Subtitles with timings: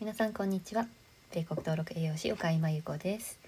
[0.00, 0.88] 皆さんこんにちは。
[1.32, 3.38] 米国登録栄養士岡井真由子です。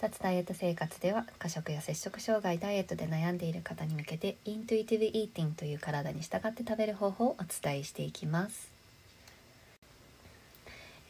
[0.00, 8.70] 脱ダイエット生活では過食や摂食障害ダイエットで悩んでいる方に向けてイントゥイティブイーティングという体に従って食べる方法をお伝えしていきます。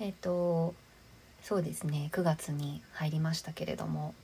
[0.00, 0.74] えっ、ー、と
[1.42, 2.10] そうですね。
[2.12, 4.14] 9月に入りましたけれども。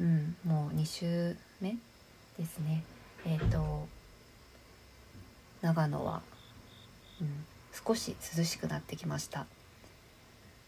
[0.00, 1.76] うんもう2週目
[2.38, 2.82] ですね。
[3.26, 3.86] えっ、ー、と
[5.60, 6.22] 長野は、
[7.20, 7.44] うん、
[7.86, 9.46] 少し涼しくなってきました、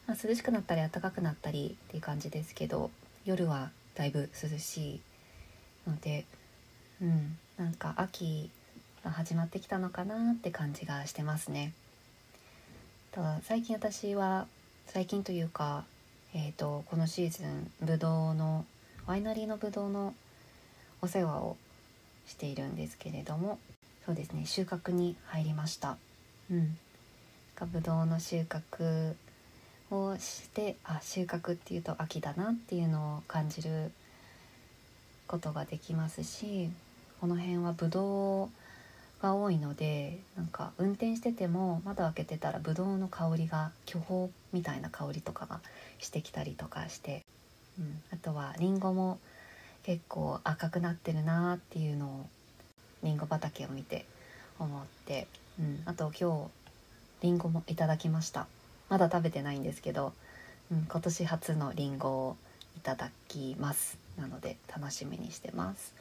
[0.07, 2.91] まあ、涼しくなったり暖かくなったりっていう感じですけど
[3.25, 5.01] 夜はだいぶ涼しい
[5.87, 6.25] ので
[7.01, 8.51] うんなんか秋
[9.05, 11.73] が始まってきたのかなって感じがしてますね。
[13.13, 14.47] ただ最近私は
[14.87, 15.85] 最近というか、
[16.35, 18.65] えーと、このシーズンブドウの
[19.07, 20.15] ワイナリーのブドウの
[21.01, 21.57] お世話を
[22.27, 23.59] しているんですけれども
[24.05, 25.97] そうですね収穫に入りました。
[26.51, 26.77] うん、
[27.73, 29.15] ぶどうの収穫
[29.91, 33.91] をしてあ収穫っていうと秋だなっていうのを感じる
[35.27, 36.71] ことができますし
[37.21, 38.49] この辺はぶどう
[39.23, 45.61] が多いのでなんか運転してても窓開けてたらぶどうの香りが巨峰みたいな香りとかが
[45.99, 47.25] してきたりとかして、
[47.79, 49.19] うん、あとはりんごも
[49.83, 52.27] 結構赤くなってるなっていうのを
[53.03, 54.05] りんご畑を見て
[54.59, 55.27] 思って、
[55.59, 56.49] うん、あと今
[57.23, 58.47] 日りんごもいただきました。
[58.89, 60.13] まだ食べてないんですけど、
[60.71, 62.37] うん、今年初のりんごを
[62.77, 65.95] いただきますなので楽しみにしてます。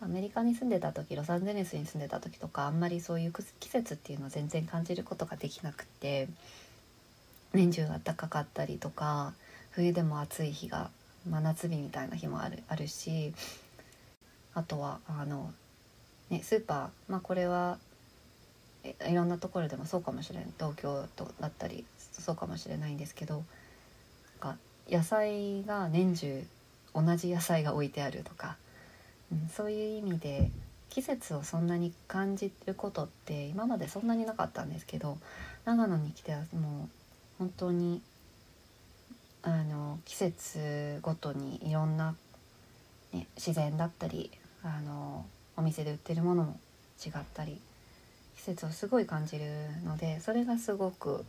[0.00, 6.28] アメリカに住んでた時ロサンゼルスに住んでた時とかあんまりそういう季節っていうのを全然感じることができなくて
[7.54, 9.32] 年中暖かかったりとか
[9.70, 10.90] 冬でも暑い日が
[11.28, 13.32] 真夏日みたいな日もあるあるし
[14.52, 15.52] あとはあの、
[16.28, 17.78] ね、スーパー、まあ、これは
[18.84, 23.42] いろんなところでもそうかもしれない東京とだったりそうかもしれないんですけど
[24.42, 26.44] なんか野菜が年中
[26.94, 28.56] 同じ野菜が置いてあるとか、
[29.32, 30.50] うん、そういう意味で
[30.90, 35.18] 季節をそんなに感じることって今までそんなになかったんですけど
[35.64, 36.88] 長野に来てはもう
[37.38, 38.00] 本当に
[39.42, 42.14] あの季節ごとにいろんな、
[43.12, 44.30] ね、自然だったり
[44.62, 45.26] あの
[45.56, 46.60] お店で売ってるものも
[47.04, 47.60] 違ったり
[48.36, 49.44] 季節をすごい感じる
[49.84, 51.24] のでそれがすごく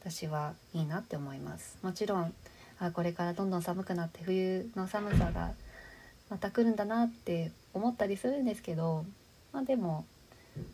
[0.00, 1.78] 私はいいなって思います。
[1.82, 2.32] もちろん
[2.78, 5.52] あこれからどんどん寒くなって冬の寒さが
[6.30, 9.04] また来るんだなって思ったりするんですけど
[9.52, 10.06] まあでも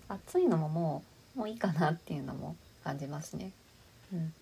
[0.09, 1.03] 暑いのもも
[1.35, 3.51] うもういいかなっていうのも感じますね。
[4.13, 4.33] うん、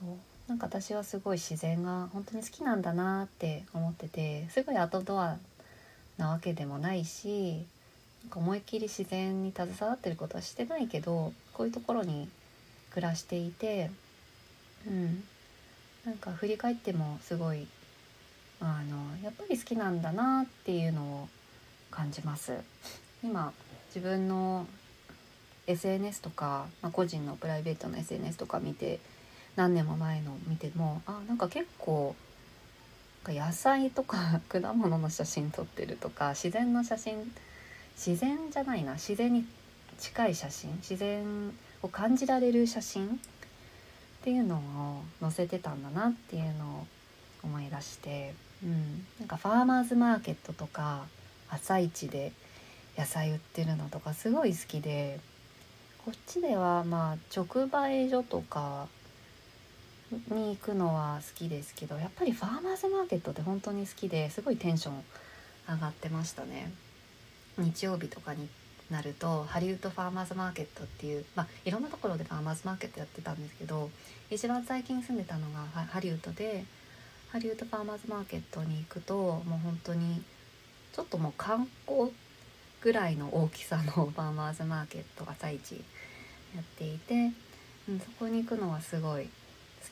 [0.00, 0.16] そう。
[0.48, 5.38] なんか私はすごい自然が本当に好きなんだなって思っててすごいアウトドア
[6.18, 7.66] なわけでもないし
[8.24, 12.28] なんか思いっきり自然に携わってることはしてないけどこういうところに
[12.90, 13.90] 暮らしていて
[14.86, 15.24] うん
[16.04, 17.66] なんか振り返ってもすごい
[18.60, 21.28] あのやっぱり好きなんだなっていうのを
[21.90, 22.54] 感じます。
[23.22, 23.52] 今
[23.94, 24.66] 自分の
[25.66, 28.98] SNS とか、まあ、個人のプライベートの SNS とか見て
[29.56, 32.14] 何年も前の見てもあなんか結構
[33.26, 37.26] 野菜とか 果物の写真撮ってるとか自然の写真撮
[38.04, 38.94] 自然じゃないな。
[38.94, 39.44] 自然に
[39.98, 40.74] 近い写真。
[40.76, 41.52] 自然
[41.82, 43.06] を感じられる写真。
[43.06, 44.60] っていうのを
[45.20, 46.86] 載せてたんだなっていうのを
[47.42, 51.06] 思い出して、うん、なんかファーマーズマーケットとか
[51.50, 52.32] 朝市で
[52.98, 55.20] 野菜売ってるのとかすごい好きで。
[56.04, 58.88] こっちではまあ直売所とか
[60.10, 65.04] に行くのは好きですけどやっぱりファーマーズマーケットって本当に好きですごいテンション
[65.68, 66.72] 上がってましたね。
[67.60, 68.48] 日曜日とかに
[68.90, 73.88] なるとハリウッドファーマーズマーケットっていう、まあ、いろんなところでファーマーズマーケットやってたんですけど
[74.30, 76.64] 一番最近住んでたのがハリウッドで
[77.30, 80.22] ハリウッドファーマーズマーケットに行くともう本当に
[80.92, 82.10] ちょっともう観光
[82.80, 85.84] ぐらいの大きさの ファーマーズマーケット朝市
[86.54, 87.30] やっていて、
[87.88, 89.30] うん、そこに行くのはすごい好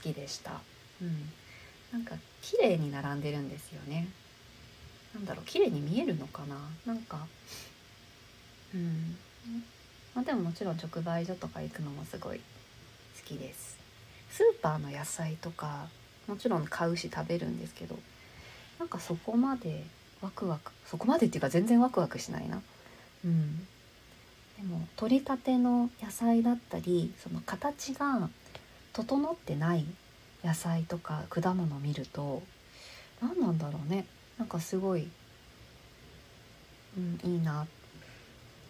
[0.03, 0.61] きでした。
[1.01, 1.33] うん、
[1.93, 4.09] なんか綺麗に並んでるんですよね。
[5.19, 6.57] なんだろう綺麗に見えるのかな？
[6.87, 7.27] なんか。
[8.73, 9.17] うん。
[10.15, 12.43] まあでももちろん直売所とか行くのもすごい好
[13.25, 13.77] きです。
[14.31, 15.89] スーパーの野菜とか
[16.29, 17.99] もちろん買うし食べるんですけど
[18.79, 19.83] なんかそこまで
[20.21, 22.61] ワクワクそこまでっていうか全然ワクワクしないな。
[23.25, 23.67] うん。
[24.57, 28.29] でも取りたての野菜だったりその形が
[28.93, 29.85] 整ってない
[30.45, 32.43] 野菜とか果物を見ると
[33.21, 34.05] 何なんだろうね。
[34.39, 35.09] なんかすごい、
[36.97, 37.67] うん、いいな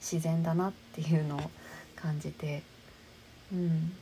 [0.00, 1.40] 自然だなっていうのを
[1.96, 2.62] 感じて、
[3.52, 3.92] うん、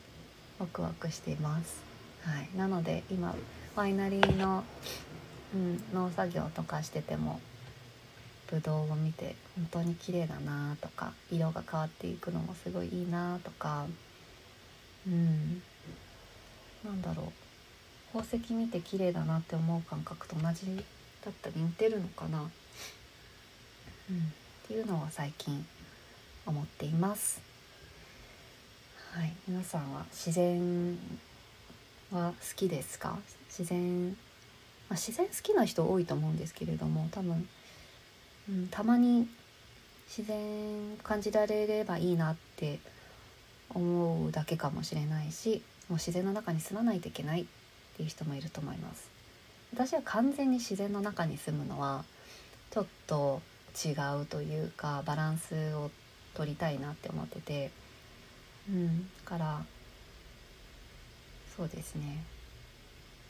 [0.59, 1.83] ワクワクしています。
[2.23, 3.35] はい、なので今
[3.75, 4.65] ワイナリーの、
[5.55, 7.41] うん、農作業とかしてても
[8.51, 13.87] ブドウを見て本当に綺麗だなとか色が変わっていくのもすごいいいなとか
[15.07, 15.63] うん
[16.85, 17.33] なんだろ
[18.15, 20.85] う宝石見て綺麗だなって思う感覚と同じ
[21.26, 22.49] だったり似てるのかな、うん、っ
[24.67, 25.67] ていうのは最近
[26.46, 27.40] 思っています。
[29.12, 30.96] はい、皆さんは自然
[32.12, 33.19] は好きですか？
[33.49, 34.14] 自然、ま
[34.90, 37.49] あ、自然好きな人多いと思うんですけれども多分
[38.49, 39.26] うん、たまに
[40.06, 42.79] 自然感じられればいいなって
[43.70, 47.44] 思うだけかもしれないしもう自然の中に住まないといけないっ
[47.96, 49.16] ていう人もいると思います
[49.73, 52.05] 私は完全に自然の中に住むのは
[52.71, 53.43] ちょっと
[53.85, 53.91] 違
[54.23, 55.91] うというかバランスを
[56.35, 57.71] 取りたいなって思ってて。
[58.69, 59.65] うんから
[61.57, 62.23] そうですね。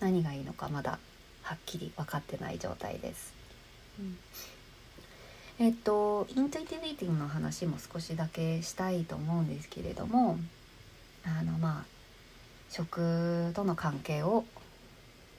[0.01, 0.99] 何がいいのかまだ
[1.43, 3.33] はっきり分かってない状態です。
[4.01, 4.19] うん。
[5.59, 10.39] えっとイントゥイティブイティングの話も少しだけしたいと思うんですけれども
[11.25, 11.85] あのまあ
[12.69, 14.45] 食との関係を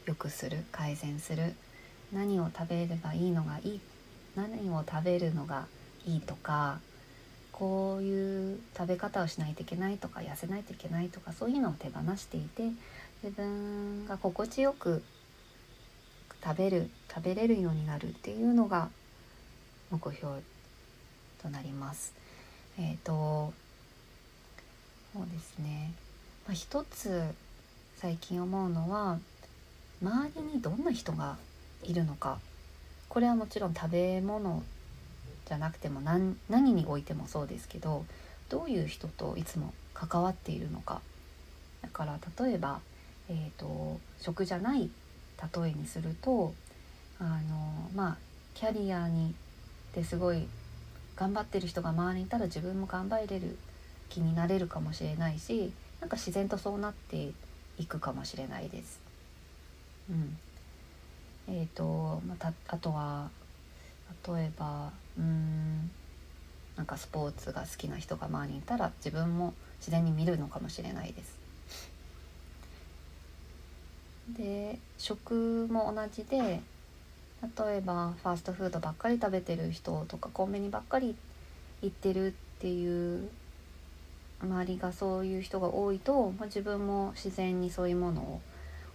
[0.08, 1.54] 良くする改善する。
[2.14, 3.82] 何を食べればいいのがいい？
[4.36, 5.68] 何を食べるのが
[6.06, 6.80] いいとか？
[7.52, 10.22] こういう食べ方をしないといけないとか？
[10.22, 11.34] 痩せないといけないとか？
[11.34, 12.70] そういうのを手放していて
[13.24, 15.04] 自分が心地よく
[16.44, 18.90] 食べる食べれるようになるっていうのが
[19.92, 20.34] 目標
[21.42, 22.14] となります。
[22.80, 23.52] えっ、ー、と
[25.14, 25.92] そうですね、
[26.46, 27.24] まあ、一つ
[27.96, 29.20] 最近思うのは
[30.02, 31.38] 周りにどんな人が
[31.84, 32.40] いるのか
[33.10, 34.64] これはもちろん食べ物
[35.48, 38.06] じゃなくても何何においてもそうですけど
[38.50, 41.02] どういう人といつも関わっているのか
[41.82, 42.80] だから例えば、
[43.30, 44.90] えーと、食じゃない
[45.56, 46.54] 例えにすると
[47.20, 48.18] あのまあ
[48.54, 49.34] キャリアに
[49.96, 50.48] ですごい
[51.16, 53.58] 頑張ってる人が周りにいたら自分も頑張れる
[54.10, 57.32] 気になれるかもしれないしなんか自然とそうなって
[57.80, 59.07] いくかもしれないです。
[60.10, 60.38] うん、
[61.48, 63.30] えーとまたあとは
[64.28, 65.90] 例えばうん
[66.76, 71.38] なんかスポーツが好きな人が周りにいたら自分も自然に見るのかもしれないです。
[74.38, 81.16] で食も同じで例えばファーストフードばっかり食べてる人とかコンビニばっかり
[81.82, 83.30] 行ってるっていう
[84.42, 88.42] 周りがそういう人が多いと、まあ、自分も自然にそういうものを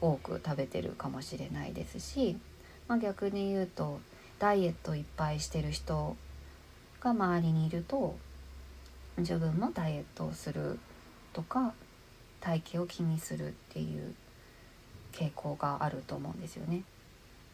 [0.02, 2.36] 多く食べてるかもしれないですし、
[2.88, 4.00] まあ、逆に言うと
[4.40, 6.16] ダイエットいっぱいしてる人
[7.00, 8.16] が周りにいると
[9.16, 10.80] 自分もダイエットをする
[11.32, 11.72] とか
[12.40, 14.14] 体型を気にするっていう
[15.12, 16.82] 傾向があると思うんですよね。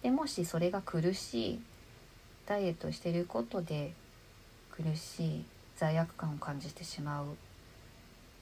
[0.02, 1.60] でもしそれが苦しい
[2.46, 3.92] ダイエットしてることで
[4.70, 5.44] 苦しい
[5.76, 7.26] 罪悪感を感じてしまう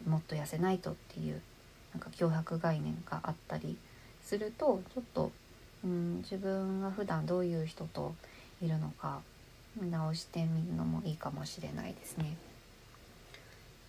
[0.09, 1.41] もっと痩せないとっていう
[1.93, 3.77] なんか脅迫概念があったり
[4.27, 5.31] するとちょっと、
[5.85, 8.13] うん、自分が普段どういう人と
[8.61, 9.21] いるのか
[9.81, 12.37] 見直してみるのもいいかもしれないですね。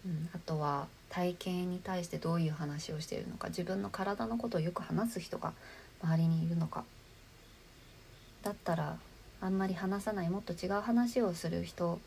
[0.05, 5.53] うん、あとは体型に対してどういう話をしているのか自分の体のことをよく話す人が
[6.03, 6.83] 周りにいるのか
[8.43, 8.97] だったら
[9.41, 11.99] あんまり話さないもっと違う話をする人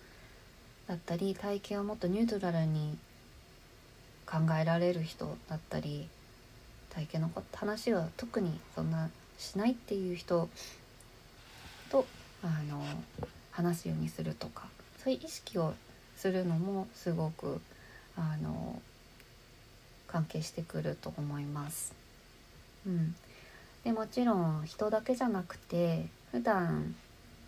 [0.87, 2.97] だったり体型をもっとニュートラルに
[4.27, 6.09] 考えられる人だったり
[6.91, 10.49] 体型の話は特にそんなしないっていう人
[11.91, 12.07] と
[12.43, 12.83] あの
[13.51, 14.65] 話すようにするとか
[15.03, 15.75] そういう意識を
[16.17, 17.61] するのもすごく
[18.17, 18.81] あの
[20.07, 21.95] 関係してくると思います。
[22.87, 23.15] うん、
[23.85, 26.95] でもちろん人だけじゃなくて普段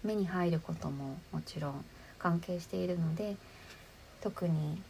[0.03, 1.85] 目に入ることももちろん
[2.19, 3.37] 関係しているので
[4.21, 4.81] 特に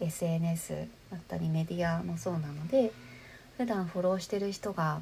[0.00, 2.92] SNS だったりメディアもそうなので
[3.56, 5.00] 普段フォローしてる人が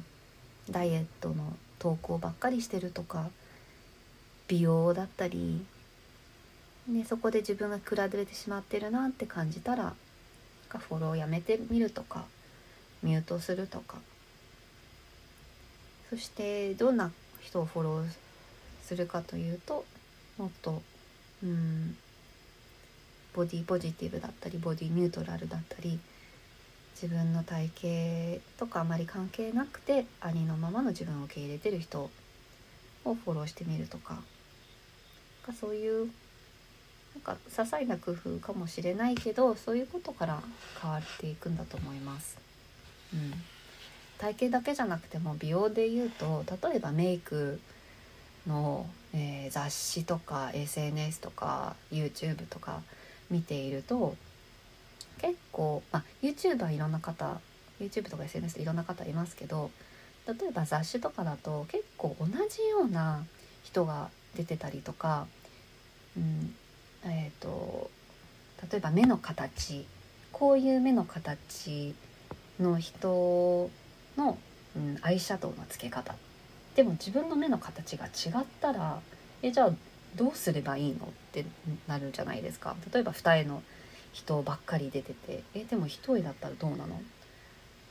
[0.69, 3.29] ダイエットの投稿ばっかりしてるとか
[4.47, 5.65] 美容だったり、
[6.87, 9.93] ね、そこで自分が比べてしまってるなって感じたら
[10.69, 12.25] フォローやめてみるとか
[13.03, 13.97] ミュートするとか。
[16.13, 18.05] そしてどんな人をフォロー
[18.83, 19.83] するかというと
[20.37, 20.79] もっと
[21.43, 21.97] うん
[23.33, 25.99] ボディポジティブだったりボディニュートラルだったり
[27.01, 32.09] 自分の体型とかあまり関係なくてありのままの自分を受け入れてる人
[33.05, 34.21] をフォローしてみるとか
[35.59, 36.09] そういう
[37.15, 40.41] なんか些細な工夫かもしれないけどそういうことから
[40.81, 42.37] 変わっていくんだと思います。
[43.13, 43.33] うん、
[44.17, 47.59] 体型だけじゃなくても美容で言うと例えばメイク
[48.47, 52.81] の、えー、雑誌とか SNS とか YouTube とか
[53.29, 54.15] 見ていると
[55.23, 57.39] 結構、まあ、YouTube はいろんな方
[57.79, 59.71] YouTube とか SNS でいろんな方いますけど
[60.27, 62.33] 例えば雑誌とかだと結構同じ
[62.69, 63.23] ような
[63.63, 65.27] 人が出てたりとか、
[66.17, 66.53] うん
[67.05, 67.89] えーと、
[68.69, 69.85] 例えば目の形
[70.31, 71.95] こういう目の形
[72.59, 73.69] の人
[74.17, 74.37] の、
[74.75, 76.15] うん、アイシャドウの付け方。
[76.75, 78.99] でも自分の目の形が違ったら
[79.41, 79.73] えじゃあ
[80.15, 81.45] どうすればいいのって
[81.87, 82.75] なるじゃないですか。
[82.93, 83.63] 例えば二重の
[84.13, 87.01] 人ばっかり出ててえでも一重だったらどうなの？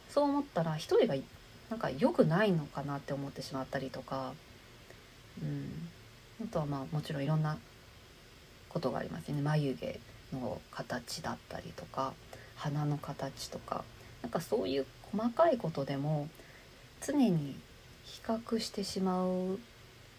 [0.08, 1.14] そう思ったら一重が
[1.68, 4.32] なんか良くないのかなって思ってしまったりとか、
[5.42, 5.88] うん、
[6.42, 7.58] あとはまあもちろんいろんな
[8.68, 9.42] ことがありますよね。
[9.42, 10.00] 眉毛
[10.32, 12.14] の形だったりとか
[12.56, 13.84] 鼻の形とか。
[14.22, 16.28] なんかそういう細かいことでも
[17.04, 17.56] 常に
[18.04, 19.58] 比較してしまう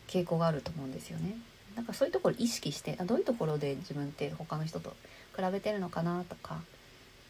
[0.09, 1.37] 傾向があると思うんですよね。
[1.77, 4.93] なんかそういうところ意識してあどういうところで自分って他の人と
[5.35, 6.61] 比べてるのかなとか、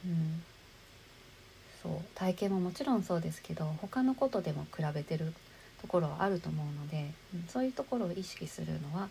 [0.06, 0.44] うん、
[1.82, 1.92] そう。
[2.16, 5.34] 体型ももちろんそうですけど他のことでも比べてる
[5.82, 9.10] ところはあると思うので、うん、そういうところを意識するのは、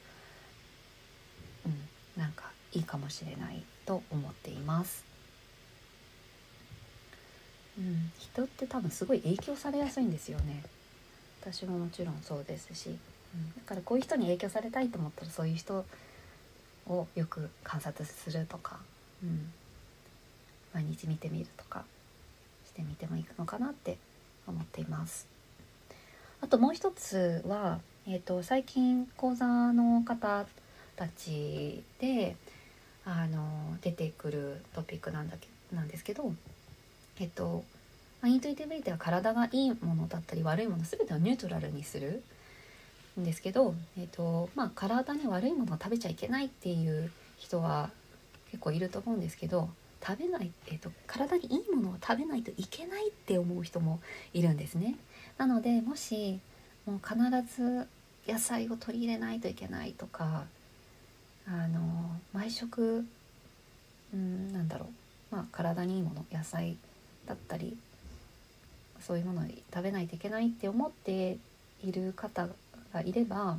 [1.66, 5.04] うん、なんかいいかもしれないと思っています。
[7.78, 10.62] うん、人って多分すごい影響されやすいんですよね。
[11.40, 12.96] 私ももちろんそうですし、うん、
[13.56, 15.84] だからこういう人に影響されたいと思ったらそういう人
[16.86, 18.78] をよく観察するとか、
[19.22, 19.52] うん、
[20.74, 21.84] 毎日見てみるとか
[22.66, 23.98] してみてもいいのかなって
[24.46, 25.26] 思っています。
[26.40, 30.44] あともう一つは、えーと、最近講座の方
[30.96, 32.36] たちで
[33.04, 36.34] あの出てくるトピックなんだけなんですけど、
[37.20, 37.64] えっ、ー、と
[38.22, 42.22] ま、イントゥイティブイテは体がいいものだったり悪いもの全てをニュートラルにする
[43.20, 47.90] んですけど、えーとまあ、体に悪いものを食べちゃいけないっていう人は
[48.50, 49.68] 結構いると思うんですけど
[50.04, 54.00] 食べない、えーと、体にいいものを食べないといけないって思う人も
[54.32, 54.96] いるんですね。
[55.38, 56.40] なのでもし
[56.86, 57.16] もう必
[57.54, 57.86] ず
[58.26, 60.44] 野菜を取り入れないといけないとか
[61.46, 63.04] あの毎食
[64.12, 64.86] うんなんだろ
[65.32, 66.76] う、まあ、体にいいもの野菜
[67.26, 67.76] だったり
[69.00, 71.38] そういうものを食べないといけないって思って
[71.84, 72.48] いる方
[72.92, 73.58] がいれば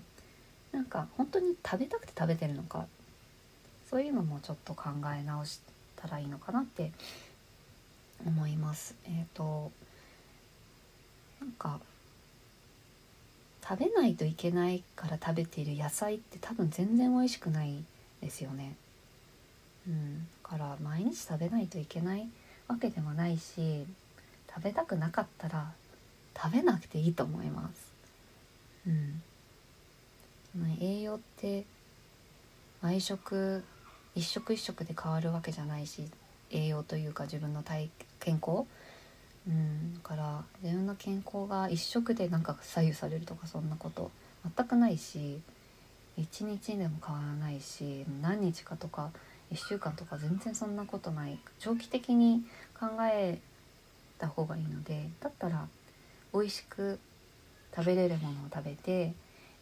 [0.72, 2.88] なんか本当に食べたくて食べてるのか
[3.90, 5.60] そういうのもちょっと考え直し
[5.96, 6.92] たらいいのかなって
[8.26, 8.96] 思います。
[9.06, 9.72] えっ、ー、と
[11.40, 11.80] なんか
[13.62, 17.84] 食べないといけないから食べている野菜って多分全然美味しくない
[18.22, 18.76] ですよね。
[19.88, 22.28] うん、だから毎日食べないといけない
[22.68, 23.86] わけでもないし
[24.50, 25.72] 食べたくなかったら
[26.36, 27.93] 食べなくていいと思います。
[30.80, 31.66] 栄養って
[32.82, 33.64] 毎食
[34.16, 36.04] 一食一食で変わるわけじゃないし
[36.52, 38.66] 栄養というか自分の体健康、
[39.48, 44.12] うん、だから自分の健康が一食でなんか左右されるとかそんなこと
[44.56, 45.40] 全くないし
[46.18, 49.10] 一日でも変わらないし何日かとか
[49.52, 51.38] 1週間とか全然そんなことない。
[51.60, 52.44] 長期的に
[52.80, 53.40] 考え
[54.18, 55.68] た方がいいのでだったら
[56.34, 57.00] 美味しく
[57.76, 59.14] 食べれるものを食べて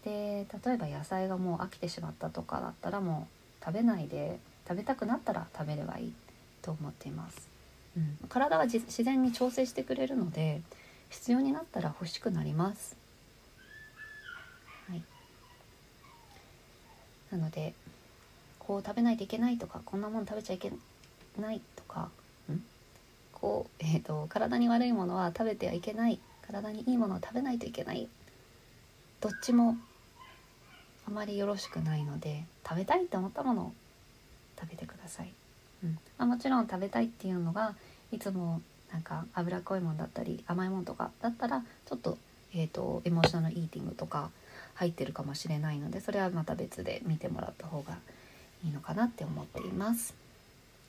[0.03, 3.27] で例えば野菜がもう飽きてしまったとかだったらも
[3.61, 6.13] う食べないで食べたくなったら食べればいい
[6.61, 7.47] と思っています。
[7.97, 10.61] うん、体は自然に調整してくれるので
[11.09, 12.95] 必要になったら欲しくなります。
[14.89, 15.03] はい、
[17.31, 17.73] なので
[18.59, 20.71] こう食べないといけないとかこんなもの食べちゃいけ
[21.37, 22.09] ないとか
[23.41, 26.19] こう、えーと、体に悪いものは食べてはいけない。
[26.45, 28.07] 体にいいものを食べないといけない。
[29.19, 29.77] どっちも
[31.11, 33.73] あまりよろしくないので食べたいって思ったものを
[34.57, 35.33] 食べてください、
[35.83, 37.75] うんまあ、もちろん食べたいっていうのが
[38.13, 38.61] いつも
[38.93, 42.17] なんか脂っこいものだったり甘いものとかだったらちょっと,、
[42.55, 44.29] えーと、エモーショナルイーティングとか
[44.75, 47.97] 入ってるかもしれないのでそれはまた別で見てもらった方が
[48.63, 50.13] いいのかなって思っています。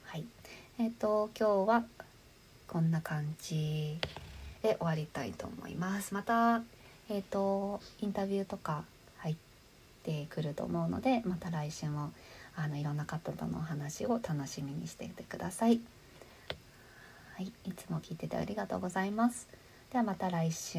[0.05, 0.25] はい、
[0.79, 1.85] えっ、ー、と今日は
[2.69, 3.99] こんな感じ
[4.63, 6.15] で終わりたいと思います。
[6.15, 6.63] また、
[7.09, 8.85] え、ー、とインタビューとか
[10.03, 12.13] てくると思うのでまた来週も
[12.57, 15.81] あのいろんな方とのお話を楽しみにしていてください。
[17.35, 19.49] はい、いつも聞いててありがとうございます。
[19.91, 20.79] ではまた来週。